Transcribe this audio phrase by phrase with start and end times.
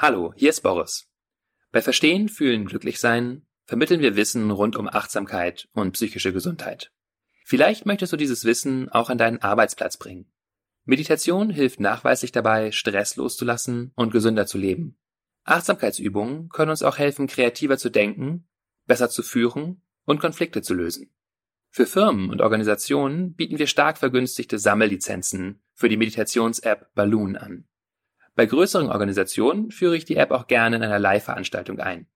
[0.00, 1.08] Hallo, hier ist Boris.
[1.72, 6.92] Bei Verstehen, Fühlen, Glücklichsein vermitteln wir Wissen rund um Achtsamkeit und psychische Gesundheit.
[7.44, 10.30] Vielleicht möchtest du dieses Wissen auch an deinen Arbeitsplatz bringen.
[10.84, 14.96] Meditation hilft nachweislich dabei, Stress loszulassen und gesünder zu leben.
[15.42, 18.46] Achtsamkeitsübungen können uns auch helfen, kreativer zu denken,
[18.86, 21.12] besser zu führen und Konflikte zu lösen.
[21.70, 27.67] Für Firmen und Organisationen bieten wir stark vergünstigte Sammellizenzen für die Meditations-App Balloon an.
[28.38, 32.06] Bei größeren Organisationen führe ich die App auch gerne in einer Live-Veranstaltung ein.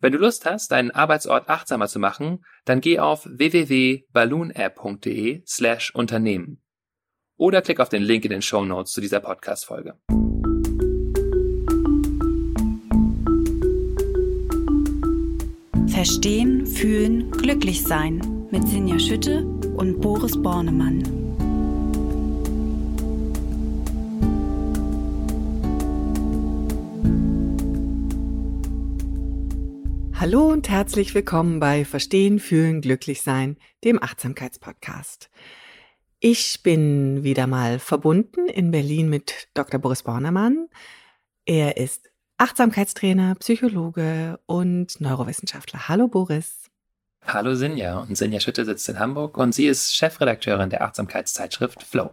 [0.00, 6.62] Wenn du Lust hast, deinen Arbeitsort achtsamer zu machen, dann geh auf www.balloonapp.de slash Unternehmen
[7.38, 9.94] oder klick auf den Link in den Show Notes zu dieser Podcast-Folge.
[15.88, 21.25] Verstehen, fühlen, glücklich sein mit Sinja Schütte und Boris Bornemann.
[30.26, 35.30] Hallo und herzlich willkommen bei Verstehen, Fühlen, Glücklichsein, dem Achtsamkeitspodcast.
[36.18, 39.78] Ich bin wieder mal verbunden in Berlin mit Dr.
[39.78, 40.66] Boris Bornermann.
[41.44, 45.86] Er ist Achtsamkeitstrainer, Psychologe und Neurowissenschaftler.
[45.88, 46.70] Hallo Boris.
[47.24, 52.10] Hallo Sinja und Sinja Schütte sitzt in Hamburg und sie ist Chefredakteurin der Achtsamkeitszeitschrift Flow.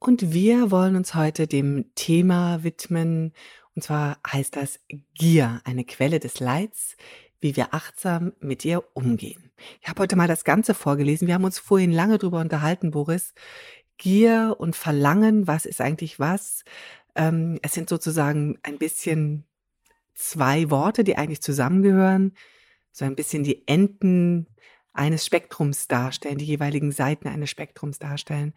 [0.00, 3.32] Und wir wollen uns heute dem Thema widmen
[3.74, 4.80] und zwar heißt das
[5.14, 6.96] Gier, eine Quelle des Leids,
[7.40, 9.50] wie wir achtsam mit ihr umgehen.
[9.80, 11.26] Ich habe heute mal das Ganze vorgelesen.
[11.26, 13.34] Wir haben uns vorhin lange drüber unterhalten, Boris.
[13.98, 16.64] Gier und Verlangen, was ist eigentlich was?
[17.14, 19.44] Ähm, es sind sozusagen ein bisschen
[20.14, 22.36] zwei Worte, die eigentlich zusammengehören,
[22.92, 24.46] so ein bisschen die Enden
[24.92, 28.54] eines Spektrums darstellen, die jeweiligen Seiten eines Spektrums darstellen.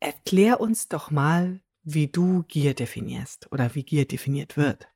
[0.00, 1.60] Erklär uns doch mal,
[1.94, 4.88] wie du Gier definierst oder wie Gier definiert wird.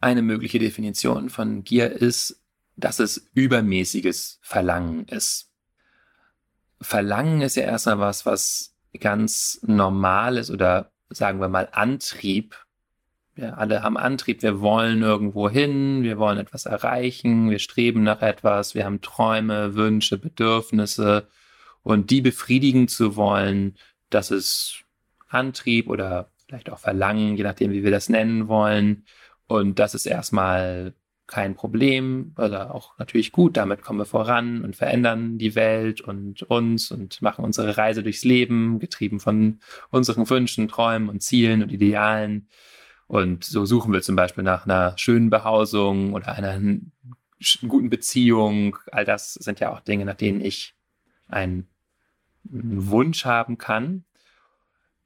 [0.00, 2.40] Eine mögliche Definition von Gier ist,
[2.76, 5.50] dass es übermäßiges Verlangen ist.
[6.80, 12.64] Verlangen ist ja erstmal was, was ganz normal ist oder sagen wir mal Antrieb.
[13.34, 18.22] Wir alle haben Antrieb, wir wollen irgendwo hin, wir wollen etwas erreichen, wir streben nach
[18.22, 21.28] etwas, wir haben Träume, Wünsche, Bedürfnisse
[21.82, 23.76] und die befriedigen zu wollen,
[24.10, 24.84] das ist
[25.28, 29.04] Antrieb oder vielleicht auch Verlangen, je nachdem, wie wir das nennen wollen.
[29.46, 30.94] Und das ist erstmal
[31.28, 33.56] kein Problem oder auch natürlich gut.
[33.56, 38.24] Damit kommen wir voran und verändern die Welt und uns und machen unsere Reise durchs
[38.24, 42.48] Leben, getrieben von unseren Wünschen, Träumen und Zielen und Idealen.
[43.06, 46.60] Und so suchen wir zum Beispiel nach einer schönen Behausung oder einer
[47.68, 48.78] guten Beziehung.
[48.90, 50.74] All das sind ja auch Dinge, nach denen ich
[51.26, 51.68] einen
[52.44, 54.04] Wunsch haben kann.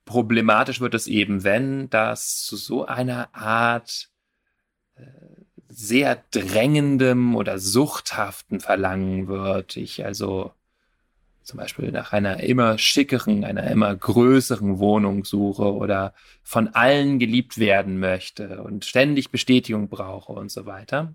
[0.05, 4.11] Problematisch wird es eben, wenn das zu so einer Art
[4.97, 5.03] äh,
[5.69, 9.77] sehr drängendem oder suchthaften Verlangen wird.
[9.77, 10.53] Ich also
[11.43, 17.59] zum Beispiel nach einer immer schickeren, einer immer größeren Wohnung suche oder von allen geliebt
[17.59, 21.15] werden möchte und ständig Bestätigung brauche und so weiter,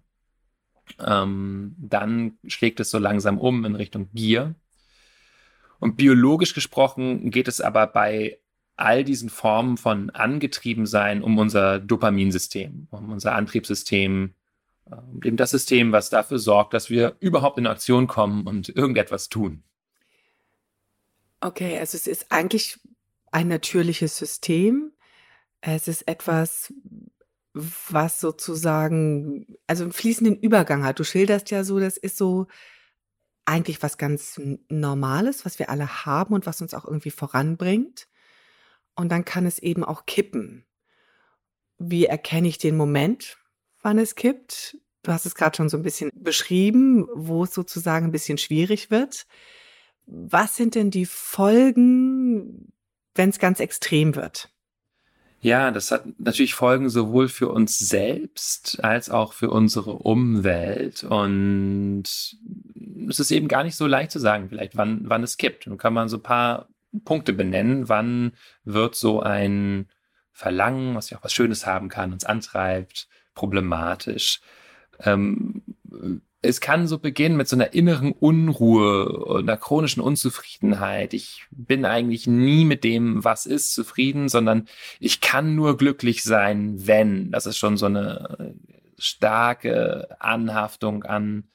[1.06, 4.56] ähm, dann schlägt es so langsam um in Richtung Gier.
[5.80, 8.40] Und biologisch gesprochen geht es aber bei
[8.78, 14.34] all diesen Formen von Angetriebensein um unser Dopaminsystem, um unser Antriebssystem,
[14.86, 19.30] um eben das System, was dafür sorgt, dass wir überhaupt in Aktion kommen und irgendetwas
[19.30, 19.64] tun.
[21.42, 22.80] Okay, also es ist eigentlich
[23.32, 24.92] ein natürliches System.
[25.62, 26.74] Es ist etwas,
[27.54, 31.00] was sozusagen, also einen fließenden Übergang hat.
[31.00, 32.48] Du schilderst ja so, das ist so
[33.46, 34.40] eigentlich was ganz
[34.70, 38.08] Normales, was wir alle haben und was uns auch irgendwie voranbringt.
[38.98, 40.66] Und dann kann es eben auch kippen.
[41.78, 43.38] Wie erkenne ich den Moment,
[43.82, 44.78] wann es kippt?
[45.04, 48.90] Du hast es gerade schon so ein bisschen beschrieben, wo es sozusagen ein bisschen schwierig
[48.90, 49.28] wird.
[50.08, 52.74] Was sind denn die Folgen,
[53.14, 54.50] wenn es ganz extrem wird?
[55.40, 61.04] Ja, das hat natürlich Folgen sowohl für uns selbst als auch für unsere Umwelt.
[61.04, 62.04] Und
[63.08, 65.68] es ist eben gar nicht so leicht zu sagen, vielleicht wann, wann es kippt.
[65.68, 66.68] Nun kann man so ein paar
[67.04, 69.88] Punkte benennen, wann wird so ein
[70.32, 74.40] Verlangen, was ja auch was Schönes haben kann, uns antreibt, problematisch.
[75.00, 75.64] Ähm,
[76.42, 81.14] es kann so beginnen mit so einer inneren Unruhe, einer chronischen Unzufriedenheit.
[81.14, 84.68] Ich bin eigentlich nie mit dem, was ist, zufrieden, sondern
[85.00, 87.32] ich kann nur glücklich sein, wenn.
[87.32, 88.56] Das ist schon so eine
[89.00, 91.46] starke Anhaftung an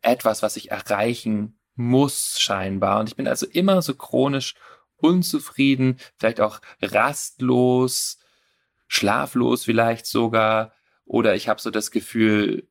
[0.00, 3.00] etwas, was ich erreichen muss scheinbar.
[3.00, 4.54] Und ich bin also immer so chronisch
[4.96, 8.18] unzufrieden, vielleicht auch rastlos,
[8.88, 10.72] schlaflos vielleicht sogar.
[11.04, 12.68] Oder ich habe so das Gefühl,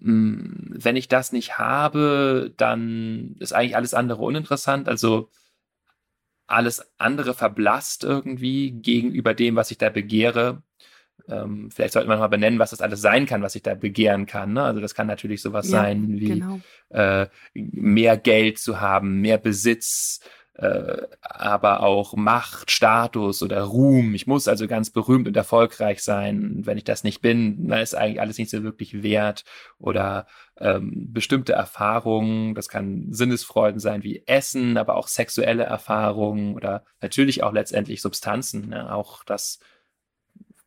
[0.00, 4.88] hm, wenn ich das nicht habe, dann ist eigentlich alles andere uninteressant.
[4.88, 5.30] Also
[6.46, 10.62] alles andere verblasst irgendwie gegenüber dem, was ich da begehre.
[11.28, 14.26] Ähm, vielleicht sollte man mal benennen, was das alles sein kann, was ich da begehren
[14.26, 14.52] kann.
[14.52, 14.62] Ne?
[14.62, 16.60] Also das kann natürlich sowas ja, sein wie genau.
[16.90, 20.20] äh, mehr Geld zu haben, mehr Besitz,
[20.60, 24.14] äh, aber auch Macht, Status oder Ruhm.
[24.14, 26.66] Ich muss also ganz berühmt und erfolgreich sein.
[26.66, 29.44] Wenn ich das nicht bin, dann ist eigentlich alles nicht so wirklich wert.
[29.78, 30.26] Oder
[30.58, 37.42] ähm, bestimmte Erfahrungen, das kann Sinnesfreuden sein wie Essen, aber auch sexuelle Erfahrungen oder natürlich
[37.42, 38.68] auch letztendlich Substanzen.
[38.68, 38.92] Ne?
[38.92, 39.60] Auch das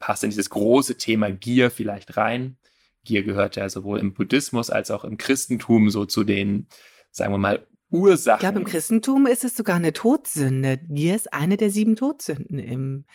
[0.03, 2.57] passt in dieses große Thema Gier vielleicht rein.
[3.05, 6.67] Gier gehört ja sowohl im Buddhismus als auch im Christentum so zu den,
[7.09, 8.35] sagen wir mal, Ursachen.
[8.35, 10.77] Ich glaube, im Christentum ist es sogar eine Todsünde.
[10.89, 13.05] Gier ist eine der sieben Todsünden im,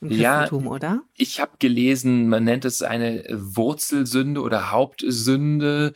[0.00, 1.02] im Christentum, ja, oder?
[1.16, 5.92] Ich habe gelesen, man nennt es eine Wurzelsünde oder Hauptsünde.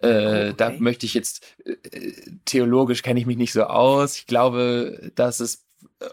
[0.00, 0.54] Äh, okay.
[0.56, 2.12] Da möchte ich jetzt, äh,
[2.46, 4.16] theologisch kenne ich mich nicht so aus.
[4.16, 5.66] Ich glaube, dass es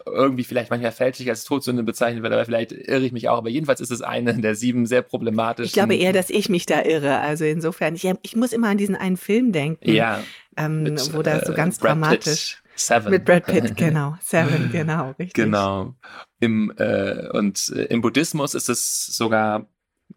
[0.06, 3.38] irgendwie vielleicht manchmal fälschlich als Todsünde bezeichnet wird, aber vielleicht irre ich mich auch.
[3.38, 5.66] Aber jedenfalls ist es eine der sieben sehr problematischen.
[5.66, 7.18] Ich glaube eher, dass ich mich da irre.
[7.18, 10.22] Also insofern, ich, ich muss immer an diesen einen Film denken, ja,
[10.56, 12.62] ähm, mit, wo das so äh, ganz äh, dramatisch.
[12.76, 13.10] Seven.
[13.10, 14.16] Mit Brad Pitt, genau.
[14.22, 15.34] Seven, genau, richtig.
[15.34, 15.94] Genau.
[16.38, 19.66] Im, äh, und äh, im Buddhismus ist es sogar,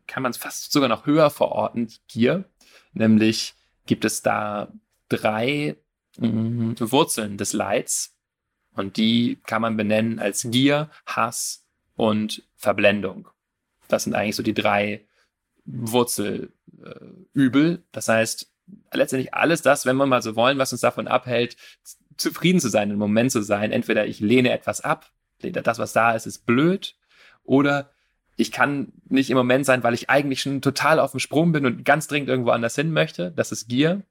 [0.07, 2.45] kann man es fast sogar noch höher verorten, Gier.
[2.93, 3.55] Nämlich
[3.85, 4.71] gibt es da
[5.09, 5.75] drei
[6.17, 8.12] mh, Wurzeln des Leids
[8.75, 11.65] und die kann man benennen als Gier, Hass
[11.95, 13.27] und Verblendung.
[13.87, 15.05] Das sind eigentlich so die drei
[15.65, 16.51] Wurzelübel.
[17.35, 18.51] Äh, das heißt,
[18.91, 21.57] letztendlich alles das, wenn wir mal so wollen, was uns davon abhält,
[22.17, 23.71] zufrieden zu sein, im Moment zu sein.
[23.71, 25.11] Entweder ich lehne etwas ab,
[25.41, 26.95] das, was da ist, ist blöd,
[27.43, 27.89] oder
[28.35, 31.65] ich kann nicht im Moment sein, weil ich eigentlich schon total auf dem Sprung bin
[31.65, 33.31] und ganz dringend irgendwo anders hin möchte.
[33.31, 34.01] Das ist Gier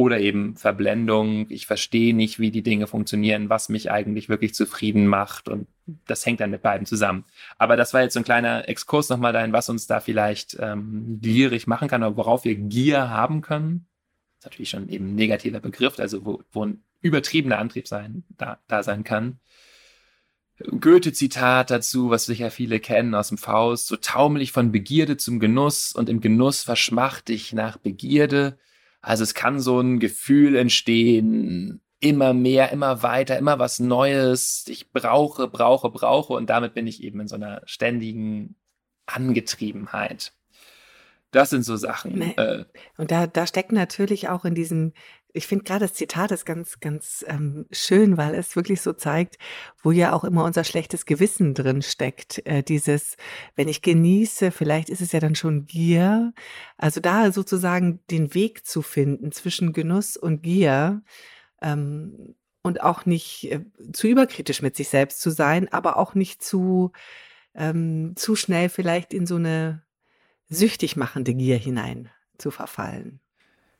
[0.00, 1.44] oder eben Verblendung.
[1.50, 5.46] Ich verstehe nicht, wie die Dinge funktionieren, was mich eigentlich wirklich zufrieden macht.
[5.46, 5.66] Und
[6.06, 7.26] das hängt dann mit beiden zusammen.
[7.58, 11.18] Aber das war jetzt so ein kleiner Exkurs nochmal dahin, was uns da vielleicht ähm,
[11.20, 13.86] gierig machen kann oder worauf wir Gier haben können.
[14.38, 18.24] Das ist natürlich schon eben ein negativer Begriff, also wo, wo ein übertriebener Antrieb sein,
[18.38, 19.38] da, da sein kann.
[20.80, 23.86] Goethe-Zitat dazu, was sicher viele kennen aus dem Faust.
[23.86, 28.58] So taumel ich von Begierde zum Genuss und im Genuss verschmacht ich nach Begierde.
[29.02, 34.64] Also es kann so ein Gefühl entstehen, immer mehr, immer weiter, immer was Neues.
[34.68, 38.56] Ich brauche, brauche, brauche und damit bin ich eben in so einer ständigen
[39.06, 40.32] Angetriebenheit.
[41.30, 42.20] Das sind so Sachen.
[42.36, 42.64] Äh,
[42.96, 44.92] und da, da steckt natürlich auch in diesem
[45.32, 49.38] ich finde gerade das Zitat ist ganz, ganz ähm, schön, weil es wirklich so zeigt,
[49.82, 52.44] wo ja auch immer unser schlechtes Gewissen drin steckt.
[52.46, 53.16] Äh, dieses,
[53.56, 56.32] wenn ich genieße, vielleicht ist es ja dann schon Gier.
[56.76, 61.02] Also da sozusagen den Weg zu finden zwischen Genuss und Gier
[61.62, 66.42] ähm, und auch nicht äh, zu überkritisch mit sich selbst zu sein, aber auch nicht
[66.42, 66.92] zu,
[67.54, 69.82] ähm, zu schnell vielleicht in so eine
[70.48, 73.20] süchtig machende Gier hinein zu verfallen.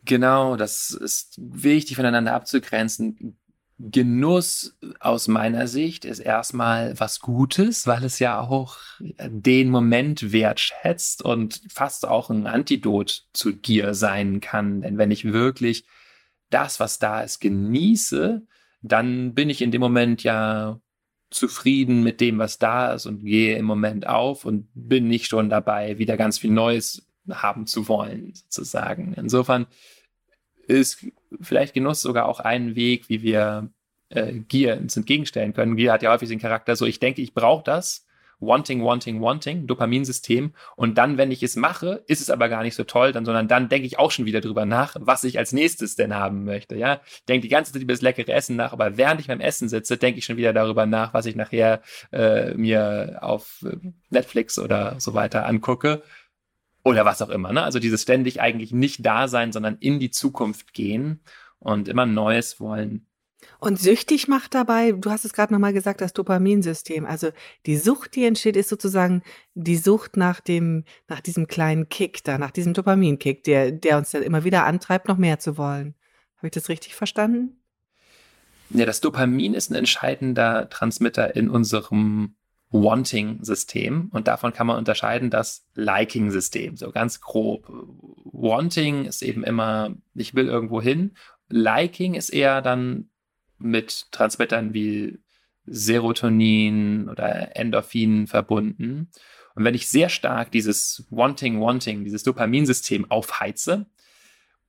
[0.05, 3.37] Genau, das ist wichtig voneinander abzugrenzen.
[3.79, 11.23] Genuss aus meiner Sicht ist erstmal was Gutes, weil es ja auch den Moment wertschätzt
[11.23, 14.83] und fast auch ein Antidot zu Gier sein kann.
[14.83, 15.87] Denn wenn ich wirklich
[16.51, 18.43] das, was da ist, genieße,
[18.83, 20.81] dann bin ich in dem Moment ja
[21.31, 25.49] zufrieden mit dem, was da ist und gehe im Moment auf und bin nicht schon
[25.49, 29.15] dabei, wieder ganz viel Neues haben zu wollen, sozusagen.
[29.15, 29.67] Insofern
[30.71, 31.07] ist
[31.41, 33.71] vielleicht Genuss sogar auch ein Weg, wie wir
[34.09, 35.77] äh, Gier uns entgegenstellen können.
[35.77, 38.07] Gier hat ja häufig den Charakter so, ich denke, ich brauche das.
[38.43, 40.55] Wanting, wanting, wanting, Dopaminsystem.
[40.75, 43.49] Und dann, wenn ich es mache, ist es aber gar nicht so toll, dann, sondern
[43.49, 46.75] dann denke ich auch schon wieder drüber nach, was ich als nächstes denn haben möchte.
[46.75, 49.41] Ja, ich denke die ganze Zeit über das leckere Essen nach, aber während ich beim
[49.41, 53.77] Essen sitze, denke ich schon wieder darüber nach, was ich nachher äh, mir auf äh,
[54.09, 56.03] Netflix oder so weiter angucke
[56.85, 57.53] oder was auch immer.
[57.53, 57.63] Ne?
[57.63, 61.21] Also dieses ständig eigentlich nicht da sein, sondern in die Zukunft gehen
[61.59, 63.07] und immer Neues wollen.
[63.59, 67.07] Und süchtig macht dabei, du hast es gerade nochmal gesagt, das Dopaminsystem.
[67.07, 67.31] Also
[67.67, 69.23] die Sucht, die entsteht, ist sozusagen
[69.55, 74.11] die Sucht nach dem, nach diesem kleinen Kick da, nach diesem Dopaminkick, der, der uns
[74.11, 75.95] dann immer wieder antreibt, noch mehr zu wollen.
[76.37, 77.61] Habe ich das richtig verstanden?
[78.71, 82.37] Ja, das Dopamin ist ein entscheidender Transmitter in unserem
[82.71, 87.67] Wanting-System und davon kann man unterscheiden das Liking-System, so ganz grob.
[88.25, 91.13] Wanting ist eben immer, ich will irgendwo hin.
[91.49, 93.11] Liking ist eher dann
[93.59, 95.19] mit Transmittern wie
[95.67, 99.11] Serotonin oder Endorphin verbunden.
[99.55, 103.87] Und wenn ich sehr stark dieses Wanting, Wanting, dieses Dopaminsystem aufheize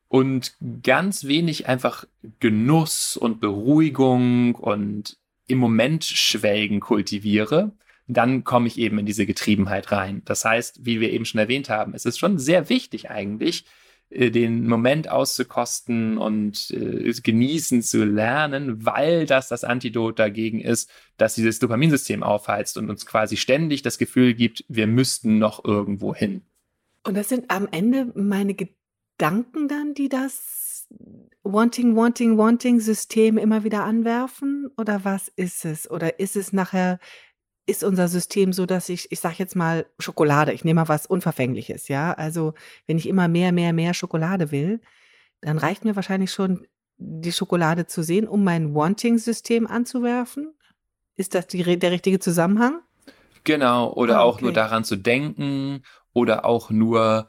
[0.07, 2.05] und ganz wenig einfach
[2.39, 5.17] Genuss und Beruhigung und
[5.47, 7.71] im Moment Schwelgen kultiviere,
[8.07, 10.21] dann komme ich eben in diese Getriebenheit rein.
[10.25, 13.65] Das heißt, wie wir eben schon erwähnt haben, es ist schon sehr wichtig eigentlich,
[14.09, 20.89] äh, den Moment auszukosten und äh, genießen zu lernen, weil das das Antidot dagegen ist,
[21.17, 26.13] dass dieses Dopaminsystem aufheizt und uns quasi ständig das Gefühl gibt, wir müssten noch irgendwo
[26.13, 26.41] hin.
[27.03, 30.87] Und das sind am Ende meine Gedanken dann, die das
[31.43, 34.69] Wanting, Wanting, Wanting-System immer wieder anwerfen?
[34.77, 35.89] Oder was ist es?
[35.89, 36.99] Oder ist es nachher
[37.65, 41.05] ist unser System so, dass ich, ich sage jetzt mal Schokolade, ich nehme mal was
[41.05, 42.13] Unverfängliches, ja.
[42.13, 42.53] Also
[42.87, 44.81] wenn ich immer mehr, mehr, mehr Schokolade will,
[45.41, 46.65] dann reicht mir wahrscheinlich schon
[46.97, 50.53] die Schokolade zu sehen, um mein Wanting-System anzuwerfen.
[51.15, 52.81] Ist das die, der richtige Zusammenhang?
[53.43, 54.27] Genau, oder ah, okay.
[54.27, 57.27] auch nur daran zu denken oder auch nur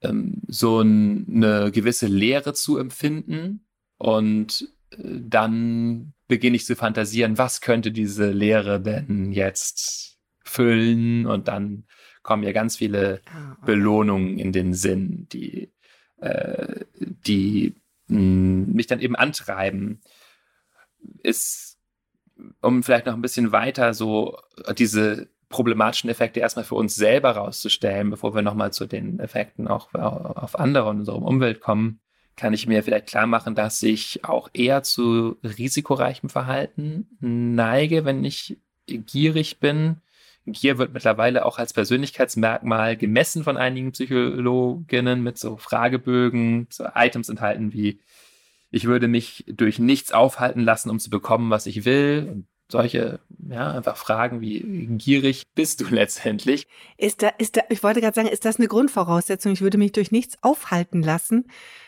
[0.00, 3.66] ähm, so ein, eine gewisse Leere zu empfinden
[3.98, 11.84] und dann beginne ich zu fantasieren, was könnte diese Lehre denn jetzt füllen und dann
[12.22, 13.66] kommen ja ganz viele ah, okay.
[13.66, 15.72] Belohnungen in den Sinn, die,
[16.20, 17.74] äh, die
[18.08, 20.00] mh, hm, mich dann eben antreiben.
[21.22, 21.78] Ist,
[22.60, 24.38] um vielleicht noch ein bisschen weiter so
[24.78, 29.92] diese problematischen Effekte erstmal für uns selber rauszustellen, bevor wir nochmal zu den Effekten auch
[29.94, 32.00] auf andere und unserer Umwelt kommen
[32.36, 38.24] kann ich mir vielleicht klar machen, dass ich auch eher zu risikoreichem Verhalten neige, wenn
[38.24, 39.96] ich gierig bin.
[40.46, 47.28] Gier wird mittlerweile auch als Persönlichkeitsmerkmal gemessen von einigen Psychologinnen mit so Fragebögen, so Items
[47.28, 48.00] enthalten wie
[48.74, 52.26] ich würde mich durch nichts aufhalten lassen, um zu bekommen, was ich will.
[52.32, 56.66] Und solche, ja, einfach Fragen wie gierig bist du letztendlich.
[56.96, 59.52] Ist da, ist da, ich wollte gerade sagen, ist das eine Grundvoraussetzung?
[59.52, 61.46] Ich würde mich durch nichts aufhalten lassen.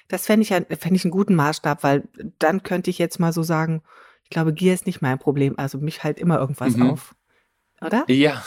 [0.08, 2.04] Das fände ich, fände ich einen guten Maßstab, weil
[2.38, 3.82] dann könnte ich jetzt mal so sagen,
[4.22, 5.54] ich glaube, Gier ist nicht mein Problem.
[5.56, 6.90] Also mich halt immer irgendwas mhm.
[6.90, 7.14] auf.
[7.80, 8.04] Oder?
[8.08, 8.42] Ja,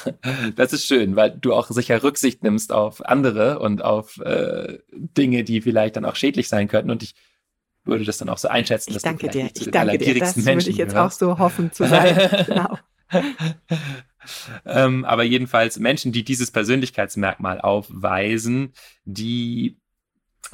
[0.55, 5.43] das ist schön, weil du auch sicher Rücksicht nimmst auf andere und auf äh, Dinge,
[5.43, 6.89] die vielleicht dann auch schädlich sein könnten.
[6.89, 7.13] Und ich
[7.87, 8.93] würde das dann auch so einschätzen.
[8.95, 9.49] Ich danke dir.
[9.53, 10.19] Ich danke dir.
[10.19, 11.15] Das Menschen würde ich jetzt gehörst.
[11.15, 12.15] auch so hoffen zu sein.
[12.45, 12.77] genau.
[14.65, 18.73] ähm, aber jedenfalls Menschen, die dieses Persönlichkeitsmerkmal aufweisen,
[19.05, 19.79] die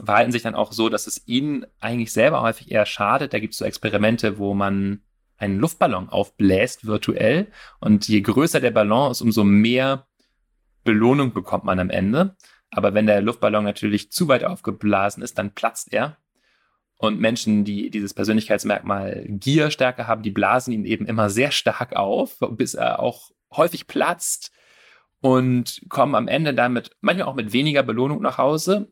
[0.04, 3.34] verhalten sich dann auch so, dass es ihnen eigentlich selber häufig eher schadet.
[3.34, 5.02] Da gibt es so Experimente, wo man
[5.38, 7.48] einen Luftballon aufbläst virtuell
[7.80, 10.08] und je größer der Ballon ist, umso mehr
[10.84, 12.36] Belohnung bekommt man am Ende.
[12.72, 16.18] Aber wenn der Luftballon natürlich zu weit aufgeblasen ist, dann platzt er.
[16.98, 21.96] Und Menschen, die dieses Persönlichkeitsmerkmal Gier stärker haben, die blasen ihn eben immer sehr stark
[21.96, 24.52] auf, bis er auch häufig platzt
[25.22, 28.92] und kommen am Ende damit manchmal auch mit weniger Belohnung nach Hause.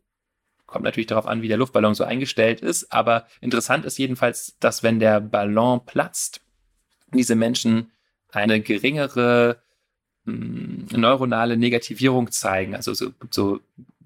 [0.65, 2.93] Kommt natürlich darauf an, wie der Luftballon so eingestellt ist.
[2.93, 6.41] Aber interessant ist jedenfalls, dass wenn der Ballon platzt,
[7.13, 7.91] diese Menschen
[8.31, 9.62] eine geringere
[10.24, 12.75] mh, hm, neuronale Negativierung zeigen.
[12.75, 13.60] Also so, so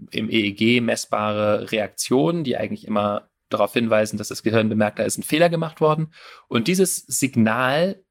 [0.10, 5.18] im EEG messbare Reaktionen, die eigentlich immer darauf hinweisen, dass das Gehirn bemerkt, da ist
[5.18, 6.14] ein Fehler gemacht worden.
[6.48, 8.04] Und dieses Signal,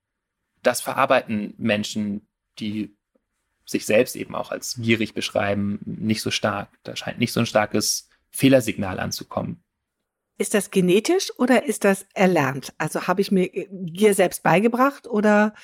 [0.62, 2.96] das verarbeiten Menschen, die
[3.66, 6.68] sich selbst eben auch als gierig beschreiben, nicht so stark.
[6.82, 9.62] Da scheint nicht so ein starkes Fehlersignal anzukommen.
[10.36, 12.74] Ist das genetisch oder ist das erlernt?
[12.76, 15.54] Also habe ich mir Gier selbst beigebracht oder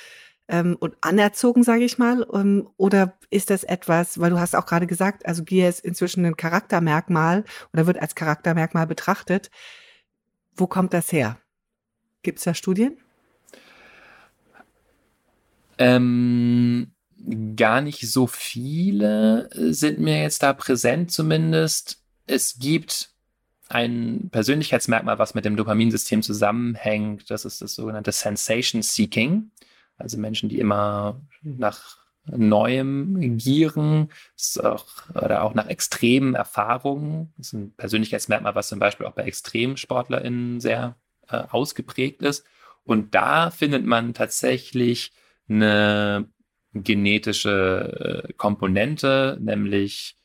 [0.50, 2.26] ähm, und anerzogen, sage ich mal?
[2.34, 6.26] Ähm, oder ist das etwas, weil du hast auch gerade gesagt, also Gier ist inzwischen
[6.26, 9.50] ein Charaktermerkmal oder wird als Charaktermerkmal betrachtet.
[10.54, 11.38] Wo kommt das her?
[12.22, 12.98] Gibt es da Studien?
[15.78, 16.92] Ähm,
[17.56, 23.10] gar nicht so viele sind mir jetzt da präsent zumindest es gibt
[23.68, 27.30] ein Persönlichkeitsmerkmal, was mit dem Dopaminsystem zusammenhängt.
[27.30, 29.50] Das ist das sogenannte Sensation Seeking.
[30.00, 34.10] Also Menschen, die immer nach Neuem gieren
[34.62, 37.32] auch, oder auch nach extremen Erfahrungen.
[37.36, 40.96] Das ist ein Persönlichkeitsmerkmal, was zum Beispiel auch bei ExtremsportlerInnen sehr
[41.28, 42.44] äh, ausgeprägt ist.
[42.84, 45.12] Und da findet man tatsächlich
[45.48, 46.28] eine
[46.72, 50.16] genetische äh, Komponente, nämlich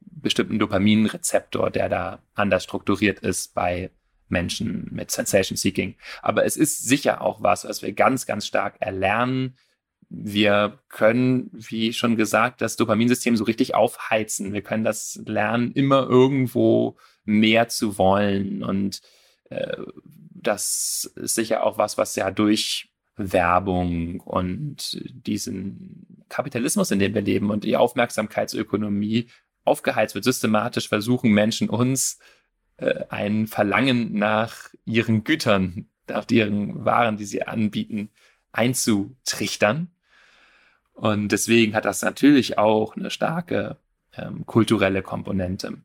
[0.00, 3.90] bestimmten Dopaminrezeptor, der da anders strukturiert ist bei
[4.28, 5.96] Menschen mit Sensation Seeking.
[6.22, 9.56] Aber es ist sicher auch was, was wir ganz, ganz stark erlernen.
[10.10, 14.52] Wir können, wie schon gesagt, das Dopaminsystem so richtig aufheizen.
[14.52, 18.62] Wir können das lernen, immer irgendwo mehr zu wollen.
[18.62, 19.02] Und
[19.50, 19.76] äh,
[20.30, 27.22] das ist sicher auch was, was ja durch Werbung und diesen Kapitalismus, in dem wir
[27.22, 29.28] leben und die Aufmerksamkeitsökonomie
[29.64, 30.24] aufgeheizt wird.
[30.24, 32.18] Systematisch versuchen Menschen uns
[32.78, 38.10] äh, ein Verlangen nach ihren Gütern, nach ihren Waren, die sie anbieten,
[38.52, 39.90] einzutrichtern.
[40.94, 43.76] Und deswegen hat das natürlich auch eine starke
[44.16, 45.78] ähm, kulturelle Komponente.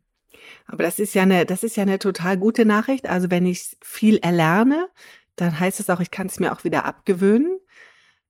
[0.65, 3.07] Aber das ist ja eine, das ist ja eine total gute Nachricht.
[3.07, 4.87] Also wenn ich viel erlerne,
[5.35, 7.59] dann heißt es auch, ich kann es mir auch wieder abgewöhnen,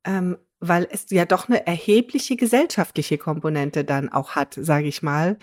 [0.05, 5.37] ähm, weil es ja doch eine erhebliche gesellschaftliche Komponente dann auch hat, sage ich mal.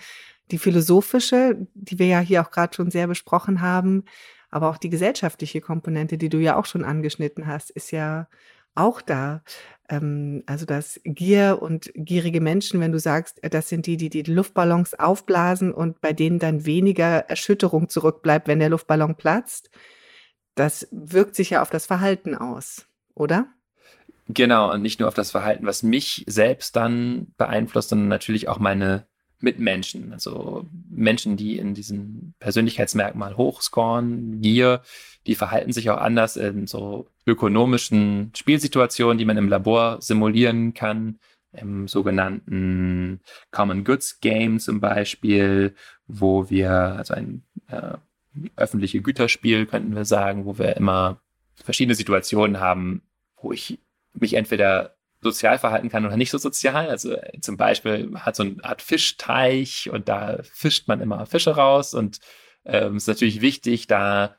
[0.51, 4.03] Die philosophische, die wir ja hier auch gerade schon sehr besprochen haben,
[4.49, 8.27] aber auch die gesellschaftliche Komponente, die du ja auch schon angeschnitten hast, ist ja
[8.75, 9.43] auch da.
[9.89, 14.23] Ähm, also dass Gier und gierige Menschen, wenn du sagst, das sind die, die die
[14.23, 19.69] Luftballons aufblasen und bei denen dann weniger Erschütterung zurückbleibt, wenn der Luftballon platzt,
[20.55, 23.47] das wirkt sich ja auf das Verhalten aus, oder?
[24.27, 28.59] Genau, und nicht nur auf das Verhalten, was mich selbst dann beeinflusst, sondern natürlich auch
[28.59, 29.07] meine
[29.43, 30.13] Mitmenschen.
[30.13, 34.81] Also Menschen, die in diesem Persönlichkeitsmerkmal hochscoren, Gier,
[35.27, 41.19] die verhalten sich auch anders in so ökonomischen Spielsituationen, die man im Labor simulieren kann.
[41.53, 43.19] Im sogenannten
[43.51, 45.75] Common Goods Game zum Beispiel,
[46.07, 47.97] wo wir, also ein äh,
[48.55, 51.19] öffentliche Güterspiel könnten wir sagen, wo wir immer
[51.55, 53.01] verschiedene Situationen haben,
[53.41, 53.79] wo ich
[54.13, 56.89] mich entweder sozial verhalten kann oder nicht so sozial.
[56.89, 61.55] Also äh, zum Beispiel hat so eine Art Fischteich und da fischt man immer Fische
[61.55, 62.19] raus und
[62.65, 64.35] ähm, ist natürlich wichtig, da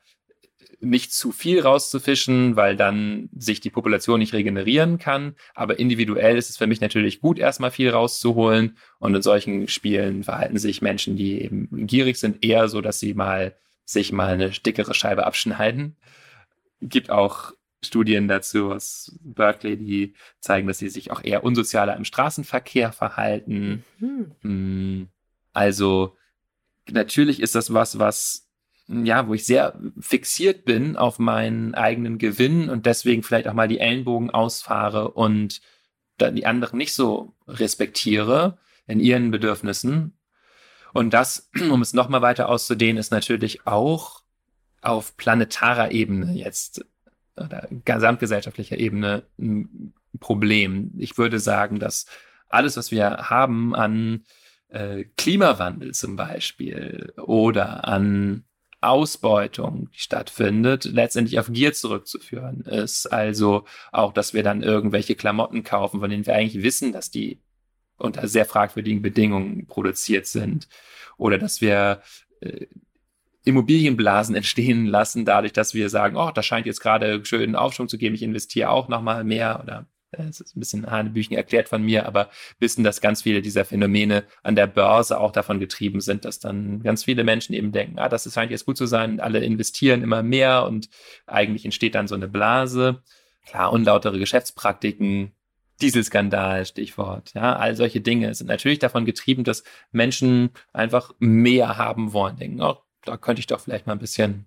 [0.83, 5.35] nicht zu viel rauszufischen, weil dann sich die Population nicht regenerieren kann.
[5.55, 8.77] Aber individuell ist es für mich natürlich gut, erstmal viel rauszuholen.
[8.99, 13.13] Und in solchen Spielen verhalten sich Menschen, die eben gierig sind, eher so, dass sie
[13.13, 15.97] mal sich mal eine dickere Scheibe abschneiden.
[16.81, 22.05] Gibt auch Studien dazu aus Berkeley, die zeigen, dass sie sich auch eher unsozialer im
[22.05, 23.83] Straßenverkehr verhalten.
[23.99, 24.31] Mhm.
[24.41, 25.07] Mm,
[25.53, 26.15] also
[26.89, 28.49] natürlich ist das was, was
[28.87, 33.67] ja, wo ich sehr fixiert bin auf meinen eigenen Gewinn und deswegen vielleicht auch mal
[33.67, 35.61] die Ellenbogen ausfahre und
[36.17, 40.17] dann die anderen nicht so respektiere in ihren Bedürfnissen.
[40.93, 44.21] Und das, um es nochmal weiter auszudehnen, ist natürlich auch
[44.81, 46.85] auf planetarer Ebene jetzt
[47.37, 50.91] oder gesamtgesellschaftlicher Ebene ein Problem.
[50.97, 52.05] Ich würde sagen, dass
[52.49, 54.23] alles, was wir haben an
[54.69, 58.43] äh, Klimawandel zum Beispiel oder an
[58.81, 63.07] Ausbeutung, die stattfindet, letztendlich auf Gier zurückzuführen ist.
[63.07, 67.39] Also auch, dass wir dann irgendwelche Klamotten kaufen, von denen wir eigentlich wissen, dass die
[67.97, 70.67] unter sehr fragwürdigen Bedingungen produziert sind.
[71.17, 72.01] Oder dass wir
[72.41, 72.67] äh,
[73.45, 77.97] Immobilienblasen entstehen lassen, dadurch, dass wir sagen, oh, da scheint jetzt gerade schön Aufschwung zu
[77.97, 82.05] geben, ich investiere auch nochmal mehr oder es ist ein bisschen Hanebüchen erklärt von mir,
[82.05, 82.29] aber
[82.59, 86.81] wissen, dass ganz viele dieser Phänomene an der Börse auch davon getrieben sind, dass dann
[86.83, 90.23] ganz viele Menschen eben denken, ah, das scheint jetzt gut zu sein, alle investieren immer
[90.23, 90.89] mehr und
[91.25, 93.01] eigentlich entsteht dann so eine Blase.
[93.45, 95.33] Klar, unlautere Geschäftspraktiken,
[95.81, 102.13] Dieselskandal, Stichwort, ja, all solche Dinge sind natürlich davon getrieben, dass Menschen einfach mehr haben
[102.13, 104.45] wollen, denken, oh, da könnte ich doch vielleicht mal ein bisschen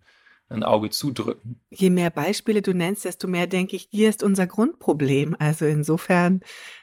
[0.48, 1.60] ein Auge zudrücken.
[1.70, 5.34] Je mehr Beispiele du nennst, desto mehr denke ich, hier ist unser Grundproblem.
[5.38, 6.40] Also insofern,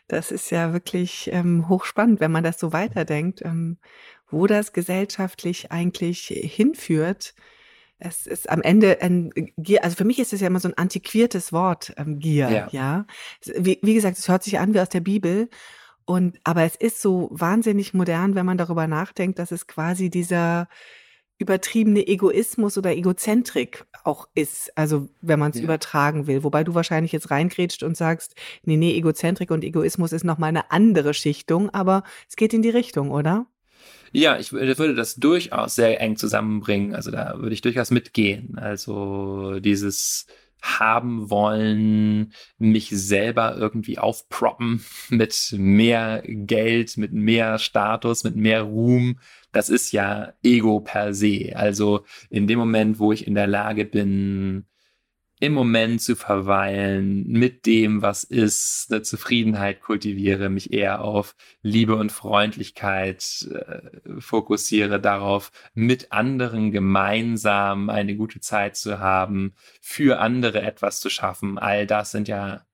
[0.07, 3.77] das ist ja wirklich ähm, hochspannend, wenn man das so weiterdenkt, ähm,
[4.29, 7.36] wo das gesellschaftlich eigentlich hinführt.
[7.99, 10.77] Es ist am Ende ein Gier, also für mich ist es ja immer so ein
[10.77, 12.67] antiquiertes Wort, ähm, Gier, ja.
[12.71, 13.05] ja?
[13.45, 15.49] Wie, wie gesagt, es hört sich an wie aus der Bibel.
[16.05, 20.67] Und, aber es ist so wahnsinnig modern, wenn man darüber nachdenkt, dass es quasi dieser,
[21.39, 25.63] übertriebene Egoismus oder Egozentrik auch ist, also wenn man es ja.
[25.63, 26.43] übertragen will.
[26.43, 30.72] Wobei du wahrscheinlich jetzt reingrätscht und sagst, nee, nee, Egozentrik und Egoismus ist nochmal eine
[30.72, 33.48] andere Schichtung, aber es geht in die Richtung, oder?
[34.12, 36.93] Ja, ich würde das durchaus sehr eng zusammenbringen.
[36.93, 38.58] Also da würde ich durchaus mitgehen.
[38.58, 40.28] Also dieses
[40.63, 49.19] haben wollen, mich selber irgendwie aufproppen mit mehr Geld, mit mehr Status, mit mehr Ruhm,
[49.54, 51.54] das ist ja Ego per se.
[51.56, 54.66] Also in dem Moment, wo ich in der Lage bin,
[55.39, 61.98] im Moment zu verweilen, mit dem, was ist, eine Zufriedenheit kultiviere, mich eher auf Liebe
[61.98, 63.82] und Freundlichkeit äh,
[64.20, 71.58] fokussiere, darauf, mit anderen gemeinsam eine gute Zeit zu haben, für andere etwas zu schaffen.
[71.58, 72.66] All das sind ja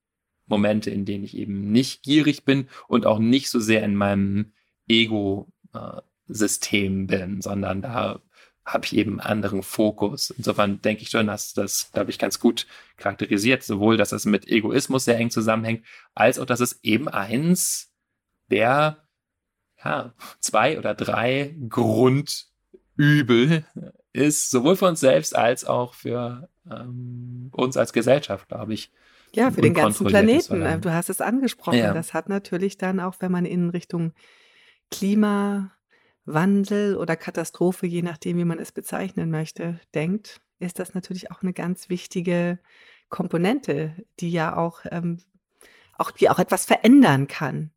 [0.45, 4.53] Momente, in denen ich eben nicht gierig bin und auch nicht so sehr in meinem
[4.87, 8.21] Ego äh, System bin, sondern da
[8.65, 10.29] habe ich eben einen anderen Fokus.
[10.31, 14.47] Insofern denke ich schon, dass das, glaube ich, ganz gut charakterisiert, sowohl, dass es mit
[14.47, 17.91] Egoismus sehr eng zusammenhängt, als auch, dass es eben eins
[18.49, 18.97] der
[19.83, 23.65] ja, zwei oder drei Grundübel
[24.13, 28.91] ist, sowohl für uns selbst als auch für ähm, uns als Gesellschaft, glaube ich.
[29.33, 30.81] Ja, für den ganzen Planeten.
[30.81, 31.77] Du hast es angesprochen.
[31.77, 31.93] Ja.
[31.93, 34.13] Das hat natürlich dann auch, wenn man in Richtung
[36.25, 41.41] Klimawandel oder Katastrophe, je nachdem, wie man es bezeichnen möchte, denkt, ist das natürlich auch
[41.41, 42.59] eine ganz wichtige
[43.09, 45.19] Komponente, die ja auch, ähm,
[45.97, 47.71] auch, die auch etwas verändern kann.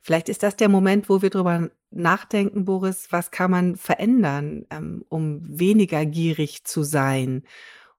[0.00, 5.04] Vielleicht ist das der Moment, wo wir darüber nachdenken, Boris, was kann man verändern, ähm,
[5.08, 7.42] um weniger gierig zu sein,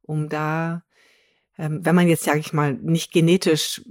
[0.02, 0.84] um da,
[1.58, 3.82] ähm, wenn man jetzt, sage ich mal, nicht genetisch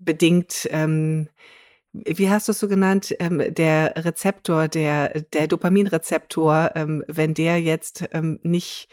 [0.00, 1.28] bedingt, ähm,
[1.92, 7.60] wie hast du es so genannt, ähm, der Rezeptor, der, der Dopaminrezeptor, ähm, wenn der
[7.60, 8.88] jetzt ähm, nicht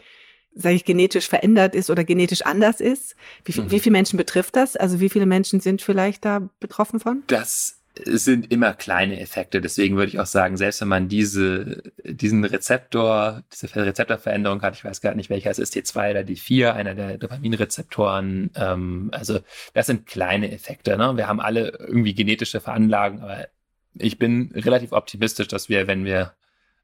[0.54, 3.14] sage ich, genetisch verändert ist oder genetisch anders ist?
[3.44, 3.70] Wie, mhm.
[3.70, 4.76] wie viele Menschen betrifft das?
[4.76, 7.22] Also wie viele Menschen sind vielleicht da betroffen von?
[7.28, 9.60] Das sind immer kleine Effekte.
[9.60, 14.84] Deswegen würde ich auch sagen, selbst wenn man diese, diesen Rezeptor, diese Rezeptorveränderung hat, ich
[14.84, 19.40] weiß gar nicht welcher es ist, T2 oder D4, einer der Dopaminrezeptoren, ähm, also
[19.74, 20.96] das sind kleine Effekte.
[20.96, 21.16] Ne?
[21.16, 23.48] Wir haben alle irgendwie genetische Veranlagen, aber
[23.94, 26.34] ich bin relativ optimistisch, dass wir, wenn wir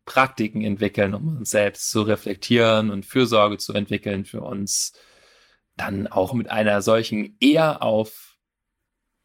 [0.05, 4.93] Praktiken entwickeln, um uns selbst zu reflektieren und Fürsorge zu entwickeln für uns,
[5.77, 8.34] dann auch mit einer solchen eher auf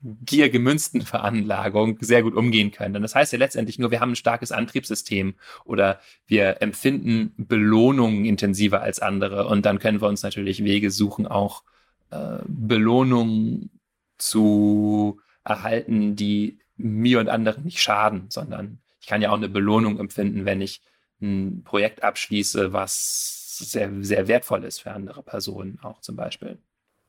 [0.01, 2.95] Gier gemünzten Veranlagung sehr gut umgehen können.
[2.95, 5.35] Und das heißt ja letztendlich nur, wir haben ein starkes Antriebssystem
[5.65, 11.27] oder wir empfinden Belohnungen intensiver als andere und dann können wir uns natürlich Wege suchen,
[11.27, 11.63] auch
[12.11, 13.71] äh, Belohnungen
[14.17, 19.99] zu erhalten, die mir und anderen nicht schaden, sondern ich kann ja auch eine Belohnung
[19.99, 20.81] empfinden, wenn ich
[21.21, 26.59] ein Projekt abschließe, was sehr, sehr wertvoll ist für andere Personen auch zum Beispiel.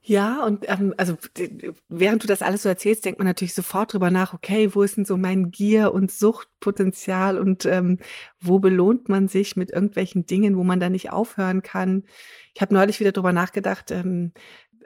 [0.02, 1.16] Ja, und ähm, also
[1.88, 4.96] während du das alles so erzählst, denkt man natürlich sofort drüber nach, okay, wo ist
[4.96, 7.98] denn so mein Gier- und Suchtpotenzial und ähm,
[8.40, 12.04] wo belohnt man sich mit irgendwelchen Dingen, wo man da nicht aufhören kann.
[12.54, 14.32] Ich habe neulich wieder drüber nachgedacht, ähm,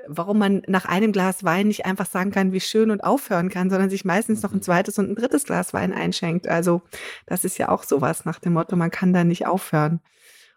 [0.09, 3.71] warum man nach einem Glas Wein nicht einfach sagen kann, wie schön und aufhören kann,
[3.71, 4.63] sondern sich meistens noch ein mhm.
[4.63, 6.49] zweites und ein drittes Glas Wein einschenkt.
[6.49, 6.83] Also
[7.27, 10.01] das ist ja auch sowas nach dem Motto, man kann da nicht aufhören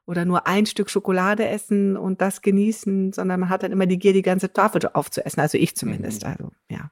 [0.08, 4.00] oder nur ein Stück Schokolade essen und das genießen, sondern man hat dann immer die
[4.00, 5.42] Gier, die ganze Tafel aufzuessen.
[5.42, 6.24] Also ich zumindest.
[6.24, 6.30] Mhm.
[6.30, 6.92] Also, ja.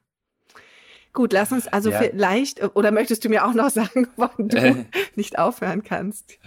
[1.14, 2.00] Gut, lass uns also ja.
[2.00, 4.86] vielleicht, oder möchtest du mir auch noch sagen, warum du äh.
[5.16, 6.38] nicht aufhören kannst?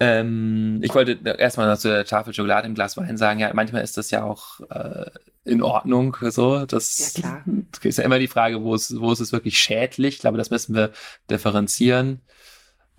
[0.00, 3.82] Ähm, ich wollte erstmal noch zu der Tafel Schokolade im Glas Wein sagen, ja, manchmal
[3.82, 5.10] ist das ja auch äh,
[5.44, 6.64] in Ordnung, so.
[6.64, 7.44] Das, ja, klar.
[7.82, 10.14] ist ja immer die Frage, wo ist, wo ist es wirklich schädlich?
[10.16, 10.92] Ich glaube, das müssen wir
[11.28, 12.22] differenzieren.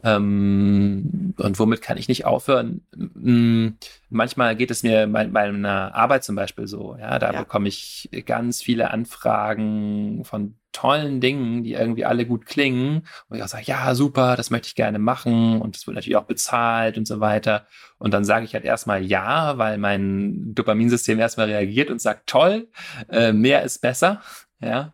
[0.03, 2.81] Ähm, und womit kann ich nicht aufhören?
[2.93, 3.77] Hm,
[4.09, 6.95] manchmal geht es mir bei, bei einer Arbeit zum Beispiel so.
[6.99, 7.39] Ja, da ja.
[7.39, 13.07] bekomme ich ganz viele Anfragen von tollen Dingen, die irgendwie alle gut klingen.
[13.27, 15.61] Und ich auch sage, ja, super, das möchte ich gerne machen.
[15.61, 17.65] Und das wird natürlich auch bezahlt und so weiter.
[17.97, 22.69] Und dann sage ich halt erstmal ja, weil mein Dopaminsystem erstmal reagiert und sagt, toll,
[23.09, 24.21] äh, mehr ist besser.
[24.61, 24.93] Ja.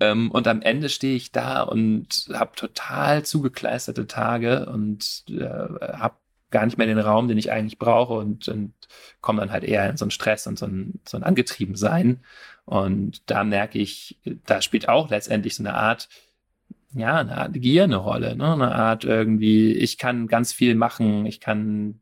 [0.00, 6.14] Ähm, und am Ende stehe ich da und habe total zugekleisterte Tage und äh, habe
[6.50, 8.74] gar nicht mehr den Raum, den ich eigentlich brauche und, und
[9.20, 12.20] komme dann halt eher in so einen Stress und so ein, so ein Angetriebensein.
[12.64, 16.08] Und da merke ich, da spielt auch letztendlich so eine Art,
[16.92, 18.52] ja, eine Art Gier eine Rolle, ne?
[18.52, 22.00] eine Art irgendwie, ich kann ganz viel machen, ich kann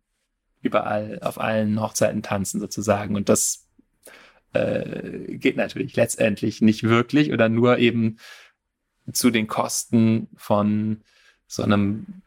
[0.62, 3.67] überall auf allen Hochzeiten tanzen sozusagen und das
[4.52, 8.18] äh, geht natürlich letztendlich nicht wirklich oder nur eben
[9.12, 11.02] zu den Kosten von
[11.46, 12.22] so einem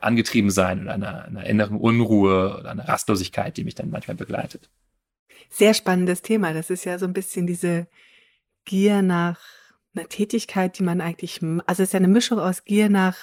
[0.00, 4.70] angetrieben sein oder einer, einer inneren Unruhe oder einer Rastlosigkeit, die mich dann manchmal begleitet.
[5.48, 6.52] Sehr spannendes Thema.
[6.52, 7.86] Das ist ja so ein bisschen diese
[8.64, 9.40] Gier nach
[9.94, 13.16] einer Tätigkeit, die man eigentlich, also es ist ja eine Mischung aus Gier nach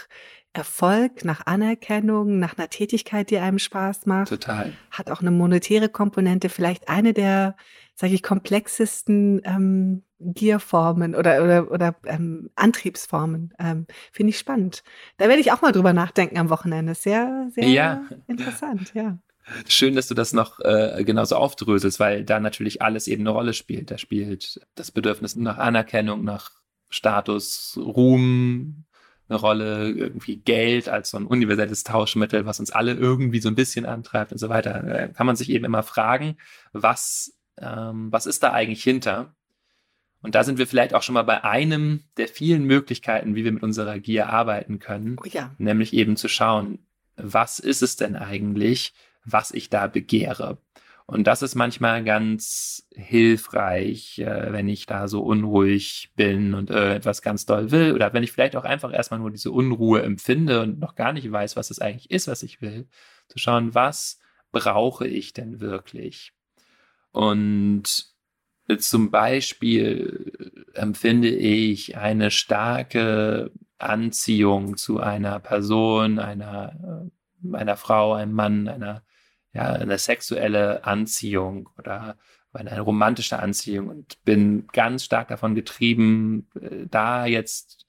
[0.53, 4.29] Erfolg, nach Anerkennung, nach einer Tätigkeit, die einem Spaß macht.
[4.29, 4.73] Total.
[4.91, 7.55] Hat auch eine monetäre Komponente, vielleicht eine der
[7.99, 13.53] sage ich, komplexesten ähm, Gierformen oder, oder, oder ähm, Antriebsformen.
[13.59, 14.83] Ähm, Finde ich spannend.
[15.17, 16.95] Da werde ich auch mal drüber nachdenken am Wochenende.
[16.95, 18.05] Sehr, sehr ja.
[18.27, 19.19] interessant, ja.
[19.67, 23.51] Schön, dass du das noch äh, genauso aufdröselst, weil da natürlich alles eben eine Rolle
[23.51, 23.91] spielt.
[23.91, 26.51] Da spielt das Bedürfnis nach Anerkennung, nach
[26.87, 28.85] Status, Ruhm,
[29.27, 33.55] eine Rolle, irgendwie Geld als so ein universelles Tauschmittel, was uns alle irgendwie so ein
[33.55, 34.83] bisschen antreibt und so weiter.
[34.83, 36.37] Da kann man sich eben immer fragen,
[36.71, 39.35] was ähm, was ist da eigentlich hinter?
[40.21, 43.51] Und da sind wir vielleicht auch schon mal bei einem der vielen Möglichkeiten, wie wir
[43.51, 45.15] mit unserer Gier arbeiten können.
[45.21, 45.55] Oh ja.
[45.57, 46.79] Nämlich eben zu schauen,
[47.15, 48.93] was ist es denn eigentlich,
[49.23, 50.57] was ich da begehre?
[51.05, 56.93] Und das ist manchmal ganz hilfreich, äh, wenn ich da so unruhig bin und äh,
[56.93, 60.61] etwas ganz doll will oder wenn ich vielleicht auch einfach erstmal nur diese Unruhe empfinde
[60.61, 62.87] und noch gar nicht weiß, was es eigentlich ist, was ich will,
[63.27, 64.19] zu schauen, was
[64.51, 66.31] brauche ich denn wirklich?
[67.11, 68.07] Und
[68.77, 70.31] zum Beispiel
[70.73, 77.09] empfinde ich eine starke Anziehung zu einer Person, einer,
[77.43, 79.03] äh, einer Frau, einem Mann, einer
[79.53, 82.17] ja, eine sexuelle Anziehung oder
[82.53, 87.85] eine romantische Anziehung und bin ganz stark davon getrieben, äh, da jetzt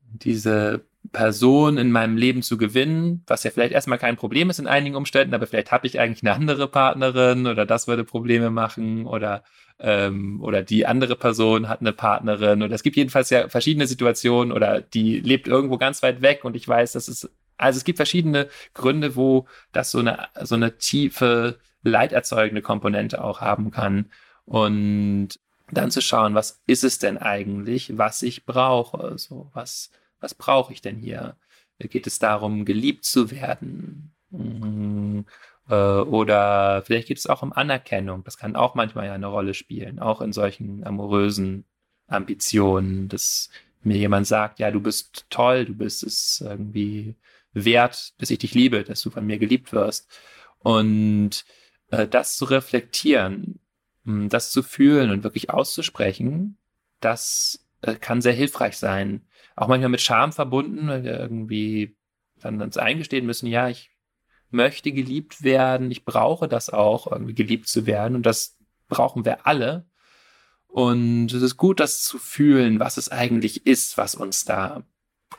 [0.00, 4.66] diese Person in meinem Leben zu gewinnen, was ja vielleicht erstmal kein Problem ist in
[4.66, 9.06] einigen Umständen, aber vielleicht habe ich eigentlich eine andere Partnerin oder das würde Probleme machen
[9.06, 9.44] oder
[9.78, 14.52] ähm, oder die andere Person hat eine Partnerin oder es gibt jedenfalls ja verschiedene Situationen
[14.52, 17.96] oder die lebt irgendwo ganz weit weg und ich weiß, dass es also es gibt
[17.96, 24.10] verschiedene Gründe, wo das so eine, so eine tiefe, leiderzeugende Komponente auch haben kann.
[24.44, 25.40] Und
[25.70, 29.18] dann zu schauen, was ist es denn eigentlich, was ich brauche?
[29.18, 31.36] So, was, was brauche ich denn hier?
[31.78, 34.14] Geht es darum, geliebt zu werden?
[34.30, 35.26] Mhm.
[35.68, 38.24] Äh, oder vielleicht geht es auch um Anerkennung.
[38.24, 41.64] Das kann auch manchmal ja eine Rolle spielen, auch in solchen amorösen
[42.06, 43.50] Ambitionen, dass
[43.82, 47.14] mir jemand sagt, ja, du bist toll, du bist es irgendwie
[47.52, 50.08] wert, dass ich dich liebe, dass du von mir geliebt wirst.
[50.58, 51.44] Und
[51.90, 53.60] äh, das zu reflektieren,
[54.04, 56.58] hm, das zu fühlen und wirklich auszusprechen,
[57.00, 59.26] das äh, kann sehr hilfreich sein.
[59.56, 61.96] Auch manchmal mit Scham verbunden, weil wir irgendwie
[62.40, 63.90] dann uns eingestehen müssen, ja, ich
[64.50, 68.14] möchte geliebt werden, ich brauche das auch, irgendwie geliebt zu werden.
[68.16, 69.86] Und das brauchen wir alle.
[70.68, 74.84] Und es ist gut, das zu fühlen, was es eigentlich ist, was uns da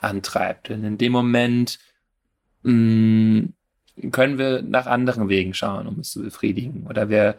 [0.01, 0.69] antreibt.
[0.69, 1.79] Denn in dem Moment
[2.63, 3.53] mh, mm,
[4.11, 6.87] können wir nach anderen Wegen schauen, um es zu befriedigen.
[6.87, 7.37] Oder wir,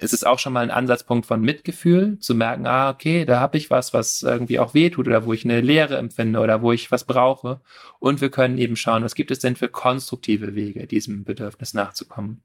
[0.00, 3.58] es ist auch schon mal ein Ansatzpunkt von Mitgefühl, zu merken, ah, okay, da habe
[3.58, 6.90] ich was, was irgendwie auch wehtut oder wo ich eine Leere empfinde oder wo ich
[6.90, 7.60] was brauche.
[7.98, 12.42] Und wir können eben schauen, was gibt es denn für konstruktive Wege, diesem Bedürfnis nachzukommen.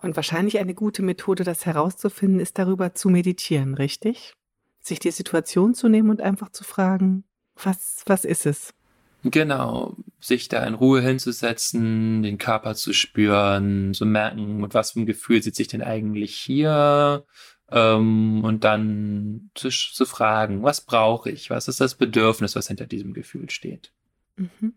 [0.00, 4.32] Und wahrscheinlich eine gute Methode, das herauszufinden, ist darüber zu meditieren, richtig?
[4.80, 7.24] Sich die Situation zu nehmen und einfach zu fragen,
[7.56, 8.74] was, was ist es?
[9.24, 15.00] Genau, sich da in Ruhe hinzusetzen, den Körper zu spüren, zu merken, mit was für
[15.00, 17.24] einem Gefühl sitze ich denn eigentlich hier
[17.70, 22.86] ähm, und dann zu, zu fragen, was brauche ich, was ist das Bedürfnis, was hinter
[22.86, 23.92] diesem Gefühl steht.
[24.36, 24.74] Mhm.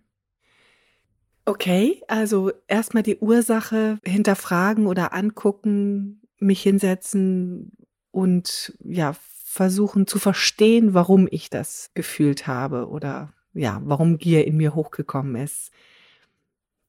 [1.45, 7.71] Okay, also erstmal die Ursache hinterfragen oder angucken, mich hinsetzen
[8.11, 14.57] und ja, versuchen zu verstehen, warum ich das gefühlt habe oder ja, warum Gier in
[14.57, 15.71] mir hochgekommen ist.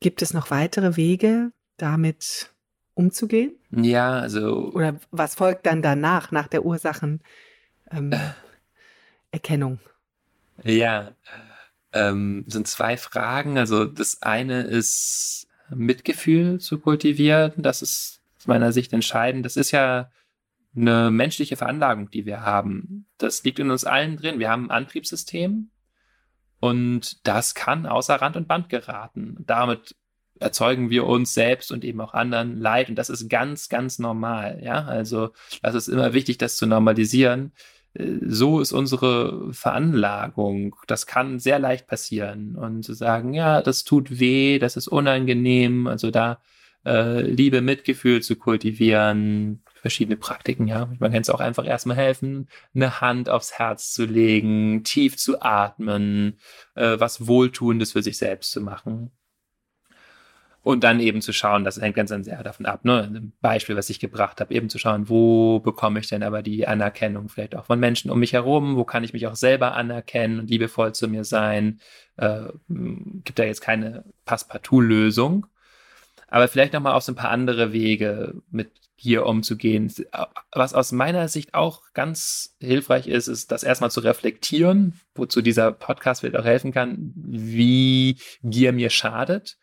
[0.01, 2.53] Gibt es noch weitere Wege, damit
[2.95, 3.55] umzugehen?
[3.71, 4.73] Ja, also.
[4.73, 7.23] Oder was folgt dann danach, nach der Ursachenerkennung?
[7.91, 9.81] Ähm,
[10.65, 11.13] ja,
[11.93, 13.59] ähm, sind zwei Fragen.
[13.59, 17.53] Also das eine ist Mitgefühl zu kultivieren.
[17.57, 19.45] Das ist aus meiner Sicht entscheidend.
[19.45, 20.11] Das ist ja
[20.75, 23.07] eine menschliche Veranlagung, die wir haben.
[23.19, 24.39] Das liegt in uns allen drin.
[24.39, 25.71] Wir haben ein Antriebssystem,
[26.63, 29.35] und das kann außer Rand und Band geraten.
[29.41, 29.97] Damit
[30.39, 32.89] erzeugen wir uns selbst und eben auch anderen Leid.
[32.89, 34.61] Und das ist ganz, ganz normal.
[34.63, 37.51] Ja, also das ist immer wichtig, das zu normalisieren.
[37.95, 40.77] Äh, so ist unsere Veranlagung.
[40.87, 42.55] Das kann sehr leicht passieren.
[42.55, 45.89] Und zu sagen, ja, das tut weh, das ist unangenehm.
[45.89, 46.39] Also da
[46.87, 50.89] äh, Liebe, Mitgefühl zu kultivieren, verschiedene Praktiken, ja.
[51.01, 55.43] Man kann es auch einfach erstmal helfen, eine Hand aufs Herz zu legen, tief zu
[55.43, 56.39] atmen,
[56.77, 59.11] äh, was Wohltuendes für sich selbst zu machen.
[60.63, 63.03] Und dann eben zu schauen, das hängt ganz sehr davon ab, ne?
[63.03, 66.69] Ein Beispiel, was ich gebracht habe, eben zu schauen, wo bekomme ich denn aber die
[66.69, 70.39] Anerkennung vielleicht auch von Menschen um mich herum, wo kann ich mich auch selber anerkennen
[70.39, 71.81] und liebevoll zu mir sein.
[72.17, 75.49] Äh, gibt da jetzt keine Passepartout-Lösung,
[76.29, 78.71] aber vielleicht nochmal auf so ein paar andere Wege mit
[79.03, 79.93] hier umzugehen.
[80.53, 85.73] Was aus meiner Sicht auch ganz hilfreich ist, ist das erstmal zu reflektieren, wozu dieser
[85.73, 89.59] Podcast vielleicht auch helfen kann, wie Gier mir schadet.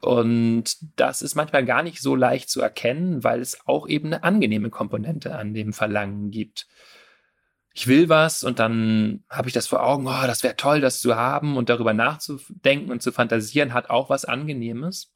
[0.00, 4.24] Und das ist manchmal gar nicht so leicht zu erkennen, weil es auch eben eine
[4.24, 6.66] angenehme Komponente an dem Verlangen gibt.
[7.74, 11.00] Ich will was und dann habe ich das vor Augen, oh, das wäre toll, das
[11.00, 15.12] zu haben und darüber nachzudenken und zu fantasieren, hat auch was Angenehmes.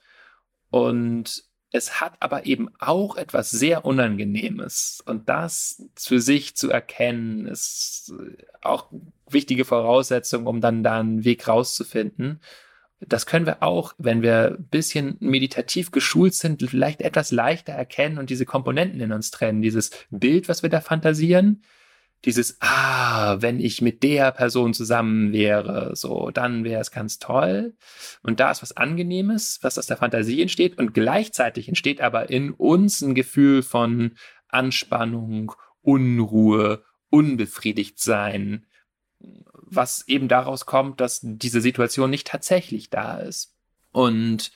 [0.69, 1.45] Und
[1.75, 5.03] es hat aber eben auch etwas sehr Unangenehmes.
[5.07, 8.15] Und das für sich zu erkennen, ist
[8.63, 8.87] auch
[9.29, 12.41] wichtige Voraussetzung, um dann da einen Weg rauszufinden.
[13.01, 18.19] das können wir auch, wenn wir ein bisschen meditativ geschult sind, vielleicht etwas leichter erkennen
[18.19, 19.61] und diese Komponenten in uns trennen.
[19.61, 21.63] Dieses Bild, was wir da fantasieren,
[22.25, 27.75] dieses, ah, wenn ich mit der Person zusammen wäre, so, dann wäre es ganz toll.
[28.23, 30.79] Und da ist was Angenehmes, was aus der Fantasie entsteht.
[30.79, 34.13] Und gleichzeitig entsteht aber in uns ein Gefühl von
[34.49, 38.67] Anspannung, Unruhe, unbefriedigt sein,
[39.19, 43.55] was eben daraus kommt, dass diese Situation nicht tatsächlich da ist.
[43.93, 44.53] Und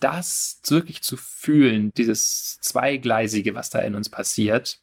[0.00, 4.80] das wirklich zu fühlen, dieses Zweigleisige, was da in uns passiert,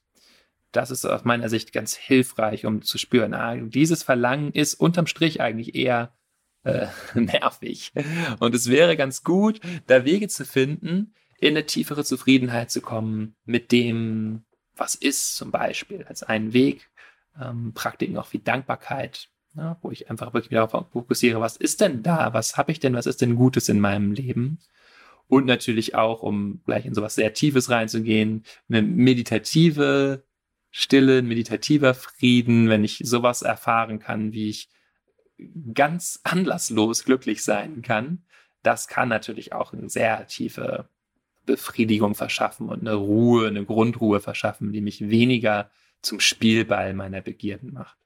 [0.76, 5.08] das ist aus meiner Sicht ganz hilfreich, um zu spüren, ah, dieses Verlangen ist unterm
[5.08, 6.14] Strich eigentlich eher
[6.64, 7.94] äh, nervig.
[8.40, 13.36] Und es wäre ganz gut, da Wege zu finden, in eine tiefere Zufriedenheit zu kommen
[13.46, 16.90] mit dem, was ist zum Beispiel, als einen Weg.
[17.40, 22.02] Ähm, Praktiken auch wie Dankbarkeit, ne, wo ich einfach wirklich darauf fokussiere, was ist denn
[22.02, 24.60] da, was habe ich denn, was ist denn Gutes in meinem Leben?
[25.28, 30.24] Und natürlich auch, um gleich in sowas sehr Tiefes reinzugehen, eine meditative
[30.78, 34.68] Stille, meditativer Frieden, wenn ich sowas erfahren kann, wie ich
[35.74, 38.26] ganz anlasslos glücklich sein kann,
[38.62, 40.90] das kann natürlich auch eine sehr tiefe
[41.46, 47.72] Befriedigung verschaffen und eine Ruhe, eine Grundruhe verschaffen, die mich weniger zum Spielball meiner Begierden
[47.72, 47.98] macht.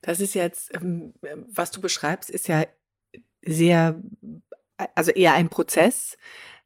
[0.00, 1.12] Das ist jetzt, ähm,
[1.46, 2.64] was du beschreibst, ist ja
[3.42, 4.00] sehr,
[4.94, 6.16] also eher ein Prozess.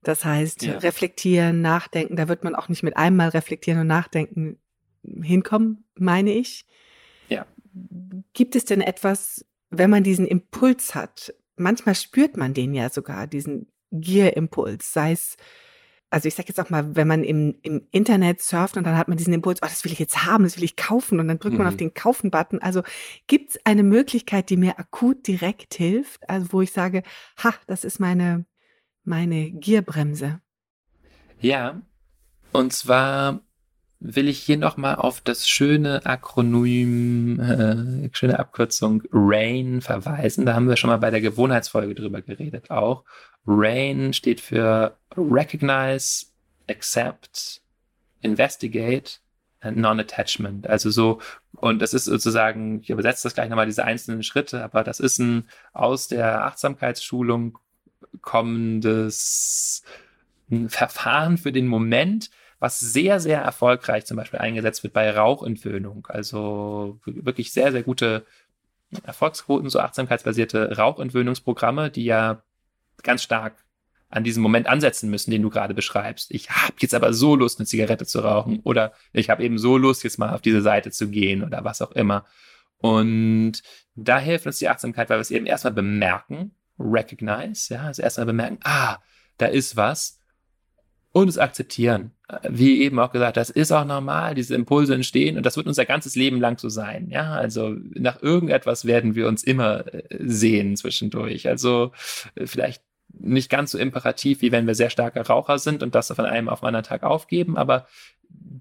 [0.05, 0.79] Das heißt, ja.
[0.79, 4.61] reflektieren, nachdenken, da wird man auch nicht mit einmal reflektieren und nachdenken
[5.03, 6.67] hinkommen, meine ich.
[7.29, 7.47] Ja.
[8.33, 11.35] Gibt es denn etwas, wenn man diesen Impuls hat?
[11.57, 15.37] Manchmal spürt man den ja sogar, diesen Gier-Impuls, sei es
[16.11, 19.07] also ich sage jetzt auch mal, wenn man im, im Internet surft und dann hat
[19.07, 21.39] man diesen Impuls, oh, das will ich jetzt haben, das will ich kaufen und dann
[21.39, 21.59] drückt mhm.
[21.59, 21.79] man auf mhm.
[21.79, 22.61] den Kaufen-Button.
[22.61, 22.83] Also
[23.29, 27.05] gibt es eine Möglichkeit, die mir akut direkt hilft, also wo ich sage,
[27.43, 28.45] ha, das ist meine,
[29.05, 30.41] meine Gierbremse.
[31.39, 31.81] Ja,
[32.53, 33.41] und zwar
[34.01, 40.47] will ich hier nochmal auf das schöne Akronym, äh, schöne Abkürzung RAIN verweisen.
[40.47, 43.05] Da haben wir schon mal bei der Gewohnheitsfolge drüber geredet auch.
[43.47, 46.27] RAIN steht für Recognize,
[46.69, 47.61] Accept,
[48.23, 49.19] Investigate
[49.63, 50.67] Non-Attachment.
[50.67, 51.21] Also so,
[51.53, 55.19] und das ist sozusagen, ich übersetze das gleich nochmal, diese einzelnen Schritte, aber das ist
[55.19, 57.59] ein aus der Achtsamkeitsschulung
[58.23, 59.83] kommendes
[60.69, 62.31] Verfahren für den Moment,
[62.61, 66.07] was sehr, sehr erfolgreich zum Beispiel eingesetzt wird bei Rauchentwöhnung.
[66.09, 68.27] Also wirklich sehr, sehr gute
[69.03, 72.43] Erfolgsquoten, so achtsamkeitsbasierte Rauchentwöhnungsprogramme, die ja
[73.03, 73.65] ganz stark
[74.11, 76.33] an diesem Moment ansetzen müssen, den du gerade beschreibst.
[76.33, 79.79] Ich habe jetzt aber so Lust, eine Zigarette zu rauchen oder ich habe eben so
[79.79, 82.27] Lust, jetzt mal auf diese Seite zu gehen oder was auch immer.
[82.79, 83.63] Und
[83.95, 88.27] da hilft uns die Achtsamkeit, weil wir es eben erstmal bemerken, recognize, ja, also erstmal
[88.27, 88.99] bemerken, ah,
[89.39, 90.20] da ist was
[91.13, 92.13] und es akzeptieren.
[92.49, 95.85] Wie eben auch gesagt, das ist auch normal, diese Impulse entstehen und das wird unser
[95.85, 97.09] ganzes Leben lang so sein.
[97.11, 101.49] Ja, also nach irgendetwas werden wir uns immer äh, sehen zwischendurch.
[101.49, 101.91] Also
[102.37, 102.83] äh, vielleicht
[103.19, 106.49] nicht ganz so imperativ, wie wenn wir sehr starke Raucher sind und das von einem
[106.49, 107.87] auf den anderen Tag aufgeben, aber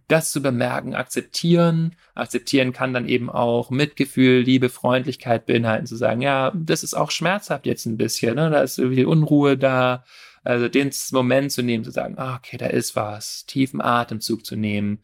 [0.08, 6.22] das zu bemerken, akzeptieren, akzeptieren kann dann eben auch Mitgefühl, Liebe, Freundlichkeit beinhalten, zu sagen,
[6.22, 8.50] ja, das ist auch schmerzhaft jetzt ein bisschen, ne?
[8.50, 10.04] da ist irgendwie Unruhe da,
[10.43, 14.56] also den Moment zu nehmen, zu sagen, ah, okay, da ist was, tiefen Atemzug zu
[14.56, 15.04] nehmen,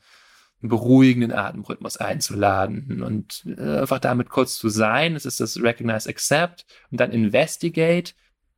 [0.62, 5.16] einen beruhigenden Atemrhythmus einzuladen und äh, einfach damit kurz zu sein.
[5.16, 8.14] Es ist das Recognize, Accept und dann Investigate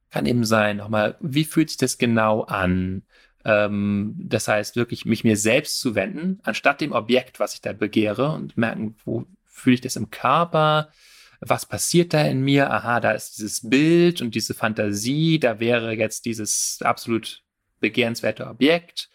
[0.09, 3.03] kann eben sein, nochmal, wie fühlt sich das genau an?
[3.43, 7.73] Ähm, das heißt, wirklich mich mir selbst zu wenden, anstatt dem Objekt, was ich da
[7.73, 10.89] begehre und merken, wo fühle ich das im Körper?
[11.39, 12.71] Was passiert da in mir?
[12.71, 17.43] Aha, da ist dieses Bild und diese Fantasie, da wäre jetzt dieses absolut
[17.79, 19.09] begehrenswerte Objekt.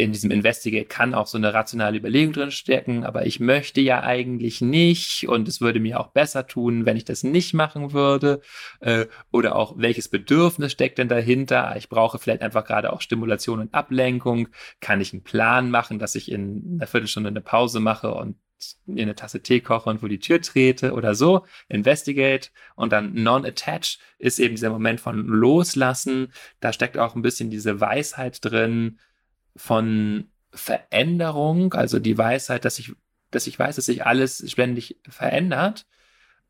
[0.00, 4.02] In diesem Investigate kann auch so eine rationale Überlegung drin stecken, aber ich möchte ja
[4.02, 8.40] eigentlich nicht und es würde mir auch besser tun, wenn ich das nicht machen würde.
[8.80, 11.76] Äh, oder auch, welches Bedürfnis steckt denn dahinter?
[11.76, 14.48] Ich brauche vielleicht einfach gerade auch Stimulation und Ablenkung.
[14.80, 18.36] Kann ich einen Plan machen, dass ich in einer Viertelstunde eine Pause mache und
[18.86, 21.44] mir eine Tasse Tee koche und vor die Tür trete oder so.
[21.68, 26.32] Investigate und dann Non-Attach ist eben dieser Moment von Loslassen.
[26.60, 28.98] Da steckt auch ein bisschen diese Weisheit drin
[29.56, 32.92] von Veränderung, also die Weisheit, dass ich,
[33.30, 35.86] dass ich weiß, dass sich alles ständig verändert.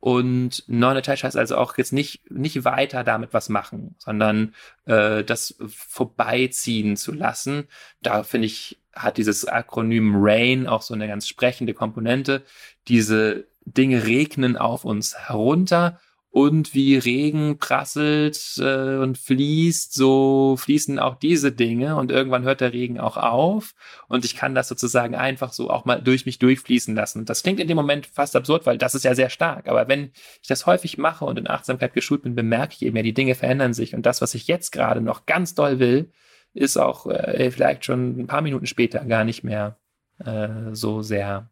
[0.00, 4.54] Und Non-Attach heißt also auch jetzt nicht, nicht weiter damit was machen, sondern
[4.86, 7.68] äh, das vorbeiziehen zu lassen.
[8.00, 12.42] Da finde ich, hat dieses Akronym RAIN auch so eine ganz sprechende Komponente.
[12.88, 16.00] Diese Dinge regnen auf uns herunter
[16.32, 22.60] und wie Regen prasselt äh, und fließt, so fließen auch diese Dinge und irgendwann hört
[22.60, 23.74] der Regen auch auf
[24.08, 27.24] und ich kann das sozusagen einfach so auch mal durch mich durchfließen lassen.
[27.24, 30.12] Das klingt in dem Moment fast absurd, weil das ist ja sehr stark, aber wenn
[30.40, 33.34] ich das häufig mache und in Achtsamkeit geschult bin, bemerke ich eben ja, die Dinge
[33.34, 36.12] verändern sich und das, was ich jetzt gerade noch ganz doll will,
[36.54, 39.76] ist auch äh, vielleicht schon ein paar Minuten später gar nicht mehr
[40.18, 41.50] äh, so sehr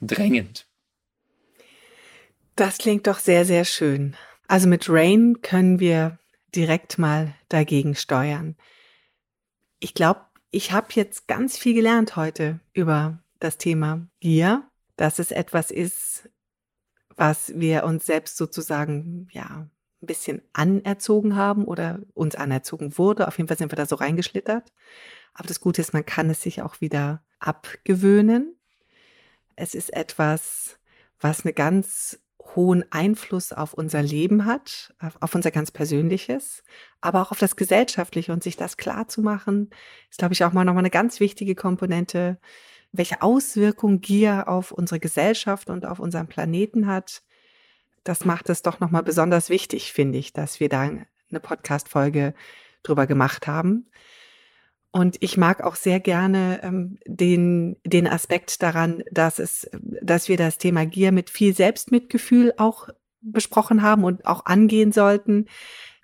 [0.00, 0.66] drängend.
[2.56, 4.16] Das klingt doch sehr, sehr schön.
[4.48, 6.18] Also mit Rain können wir
[6.54, 8.56] direkt mal dagegen steuern.
[9.78, 10.20] Ich glaube,
[10.50, 16.28] ich habe jetzt ganz viel gelernt heute über das Thema Gier, dass es etwas ist,
[17.16, 19.68] was wir uns selbst sozusagen, ja,
[20.02, 23.28] ein bisschen anerzogen haben oder uns anerzogen wurde.
[23.28, 24.72] Auf jeden Fall sind wir da so reingeschlittert.
[25.34, 28.56] Aber das Gute ist, man kann es sich auch wieder abgewöhnen.
[29.56, 30.78] Es ist etwas,
[31.20, 32.18] was eine ganz
[32.56, 36.62] hohen Einfluss auf unser Leben hat, auf unser ganz persönliches,
[37.00, 39.70] aber auch auf das gesellschaftliche und sich das klar zu machen,
[40.10, 42.38] ist, glaube ich, auch mal nochmal eine ganz wichtige Komponente,
[42.92, 47.22] welche Auswirkung Gier auf unsere Gesellschaft und auf unseren Planeten hat.
[48.04, 52.34] Das macht es doch nochmal besonders wichtig, finde ich, dass wir da eine Podcast-Folge
[52.82, 53.90] drüber gemacht haben.
[54.92, 59.70] Und ich mag auch sehr gerne ähm, den, den Aspekt daran, dass es,
[60.02, 62.88] dass wir das Thema Gier mit viel Selbstmitgefühl auch
[63.20, 65.46] besprochen haben und auch angehen sollten,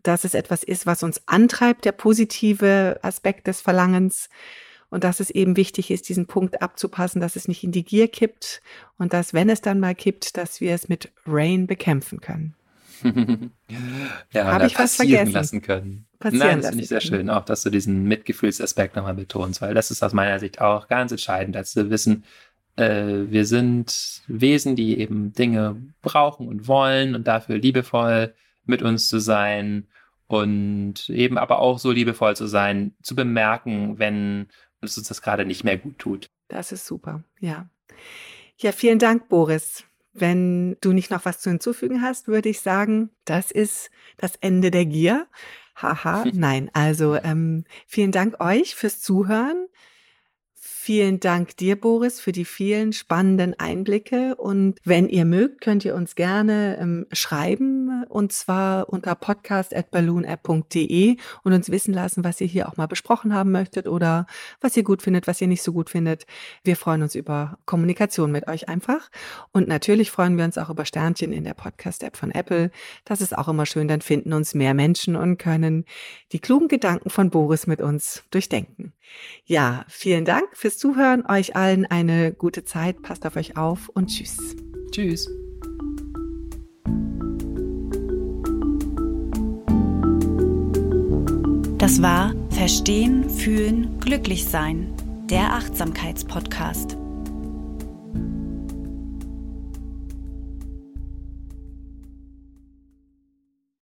[0.02, 4.28] dass es etwas ist, was uns antreibt, der positive Aspekt des Verlangens.
[4.88, 8.08] Und dass es eben wichtig ist, diesen Punkt abzupassen, dass es nicht in die Gier
[8.08, 8.62] kippt
[8.98, 12.54] und dass, wenn es dann mal kippt, dass wir es mit Rain bekämpfen können.
[14.32, 15.32] ja, Habe ich was vergessen?
[15.32, 16.06] lassen können.
[16.18, 19.74] Passieren Nein, das finde ich sehr schön, auch dass du diesen Mitgefühlsaspekt nochmal betonst, weil
[19.74, 22.24] das ist aus meiner Sicht auch ganz entscheidend, dass wir wissen,
[22.76, 28.34] äh, wir sind Wesen, die eben Dinge brauchen und wollen und dafür liebevoll
[28.64, 29.86] mit uns zu sein
[30.26, 34.48] und eben aber auch so liebevoll zu sein, zu bemerken, wenn
[34.94, 36.30] uns das gerade nicht mehr gut tut.
[36.48, 37.68] Das ist super, ja.
[38.58, 39.84] Ja, vielen Dank, Boris.
[40.12, 44.70] Wenn du nicht noch was zu hinzufügen hast, würde ich sagen, das ist das Ende
[44.70, 45.26] der Gier.
[45.74, 46.70] Haha, nein.
[46.72, 49.66] Also ähm, vielen Dank euch fürs Zuhören.
[50.86, 54.36] Vielen Dank dir, Boris, für die vielen spannenden Einblicke.
[54.36, 61.52] Und wenn ihr mögt, könnt ihr uns gerne ähm, schreiben und zwar unter podcast.balloonapp.de und
[61.52, 64.28] uns wissen lassen, was ihr hier auch mal besprochen haben möchtet oder
[64.60, 66.24] was ihr gut findet, was ihr nicht so gut findet.
[66.62, 69.10] Wir freuen uns über Kommunikation mit euch einfach.
[69.50, 72.70] Und natürlich freuen wir uns auch über Sternchen in der Podcast-App von Apple.
[73.04, 73.88] Das ist auch immer schön.
[73.88, 75.84] Dann finden uns mehr Menschen und können
[76.30, 78.92] die klugen Gedanken von Boris mit uns durchdenken.
[79.44, 81.24] Ja, vielen Dank fürs Zuhören.
[81.26, 83.02] Euch allen eine gute Zeit.
[83.02, 84.56] Passt auf euch auf und tschüss.
[84.90, 85.28] Tschüss.
[91.78, 94.92] Das war Verstehen, Fühlen, Glücklich Sein,
[95.30, 96.96] der Achtsamkeitspodcast.